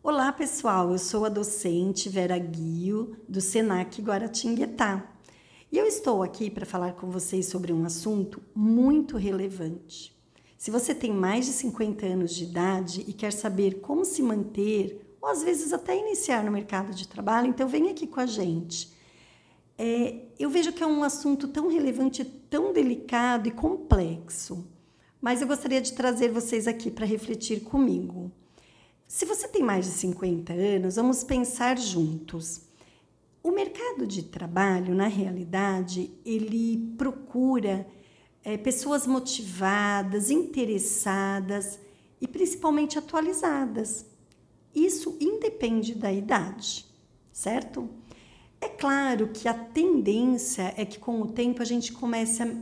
[0.00, 0.92] Olá, pessoal.
[0.92, 5.04] Eu sou a docente Vera Guio, do Senac Guaratinguetá.
[5.72, 10.16] E eu estou aqui para falar com vocês sobre um assunto muito relevante.
[10.56, 15.16] Se você tem mais de 50 anos de idade e quer saber como se manter,
[15.20, 18.92] ou às vezes até iniciar no mercado de trabalho, então vem aqui com a gente.
[19.76, 24.64] É, eu vejo que é um assunto tão relevante, tão delicado e complexo,
[25.20, 28.30] mas eu gostaria de trazer vocês aqui para refletir comigo.
[29.08, 32.60] Se você tem mais de 50 anos, vamos pensar juntos.
[33.42, 37.88] O mercado de trabalho, na realidade, ele procura
[38.44, 41.80] é, pessoas motivadas, interessadas
[42.20, 44.04] e principalmente atualizadas.
[44.74, 46.84] Isso independe da idade,
[47.32, 47.88] certo?
[48.60, 52.54] É claro que a tendência é que com o tempo a gente comece a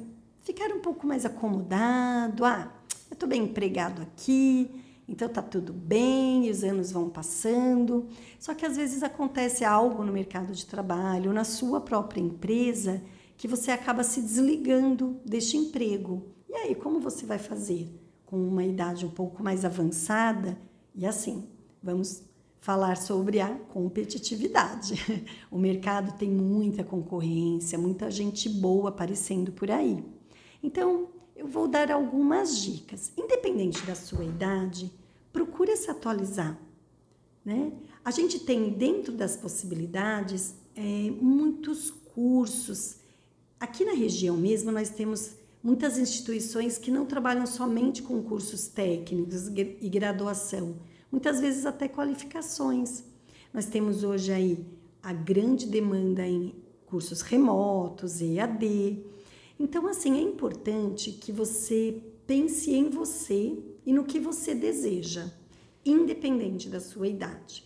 [0.43, 2.45] ficar um pouco mais acomodado.
[2.45, 2.73] Ah,
[3.11, 8.09] eu estou bem empregado aqui, então tá tudo bem, os anos vão passando.
[8.39, 13.03] Só que às vezes acontece algo no mercado de trabalho, na sua própria empresa,
[13.37, 16.27] que você acaba se desligando deste emprego.
[16.49, 17.89] E aí, como você vai fazer?
[18.25, 20.59] Com uma idade um pouco mais avançada?
[20.95, 21.47] E assim,
[21.81, 22.25] vamos
[22.59, 24.95] falar sobre a competitividade.
[25.49, 30.05] O mercado tem muita concorrência, muita gente boa aparecendo por aí.
[30.63, 33.13] Então, eu vou dar algumas dicas.
[33.17, 34.91] Independente da sua idade,
[35.33, 36.59] procure se atualizar.
[37.45, 37.73] Né?
[38.05, 42.97] A gente tem dentro das possibilidades é, muitos cursos.
[43.61, 49.49] Aqui na região mesmo, nós temos muitas instituições que não trabalham somente com cursos técnicos
[49.49, 50.77] e graduação,
[51.11, 53.05] muitas vezes até qualificações.
[53.53, 54.67] Nós temos hoje aí
[55.03, 56.55] a grande demanda em
[56.87, 59.03] cursos remotos, EAD.
[59.59, 65.31] Então, assim, é importante que você pense em você e no que você deseja,
[65.85, 67.65] independente da sua idade.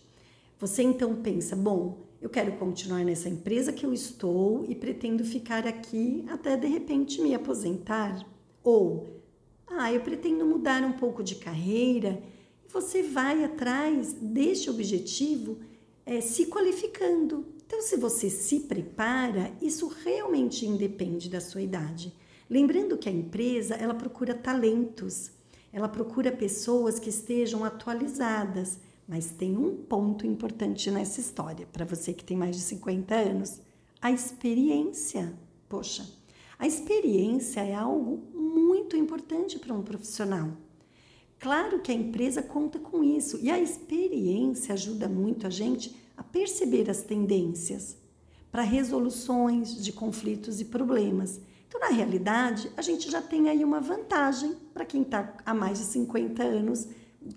[0.59, 5.65] Você então pensa, bom, eu quero continuar nessa empresa que eu estou e pretendo ficar
[5.65, 8.23] aqui até de repente me aposentar.
[8.63, 9.21] Ou,
[9.65, 12.21] ah, eu pretendo mudar um pouco de carreira.
[12.67, 15.57] Você vai atrás deste objetivo
[16.05, 17.43] é, se qualificando.
[17.73, 22.13] Então, se você se prepara, isso realmente independe da sua idade.
[22.49, 25.31] Lembrando que a empresa ela procura talentos,
[25.71, 28.77] ela procura pessoas que estejam atualizadas,
[29.07, 33.61] mas tem um ponto importante nessa história, para você que tem mais de 50 anos:
[34.01, 35.33] a experiência.
[35.69, 36.05] Poxa,
[36.59, 40.51] a experiência é algo muito importante para um profissional.
[41.41, 46.23] Claro que a empresa conta com isso e a experiência ajuda muito a gente a
[46.23, 47.97] perceber as tendências
[48.51, 51.41] para resoluções de conflitos e problemas
[51.71, 55.79] então, na realidade, a gente já tem aí uma vantagem para quem está há mais
[55.79, 56.85] de 50 anos,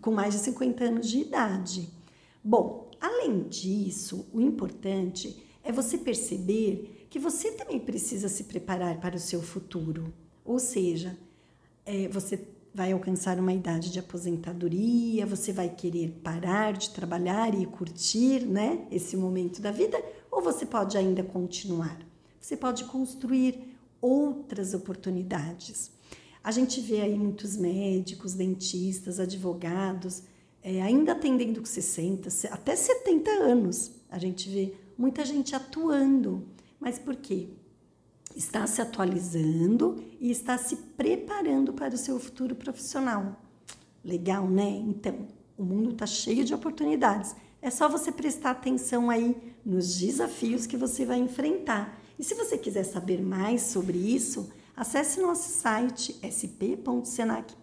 [0.01, 1.89] com mais de 50 anos de idade.
[2.43, 9.15] Bom, além disso, o importante é você perceber que você também precisa se preparar para
[9.15, 10.13] o seu futuro.
[10.45, 11.17] Ou seja,
[11.87, 12.37] é, você
[12.75, 18.85] vai alcançar uma idade de aposentadoria, você vai querer parar de trabalhar e curtir né,
[18.91, 21.97] esse momento da vida, ou você pode ainda continuar.
[22.41, 25.93] Você pode construir outras oportunidades.
[26.43, 30.25] A gente vê aí muitos médicos, dentistas, advogados,
[30.61, 33.93] é, ainda atendendo com 60, até 70 anos.
[34.11, 36.45] A gente vê muita gente atuando.
[36.81, 37.49] Mas por quê?
[38.34, 43.41] Está se atualizando e está se preparando para o seu futuro profissional.
[44.05, 44.69] Legal, né?
[44.69, 47.34] Então, o mundo está cheio de oportunidades.
[47.62, 52.56] É só você prestar atenção aí nos desafios que você vai enfrentar e se você
[52.56, 57.62] quiser saber mais sobre isso, acesse nosso site sp.senac.br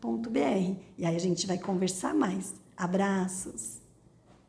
[0.98, 2.54] e aí a gente vai conversar mais.
[2.76, 3.81] Abraços!